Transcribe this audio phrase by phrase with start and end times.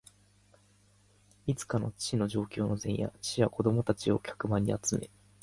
[1.45, 5.11] いつかの父の上京の前夜、父は子供たちを客間に集め、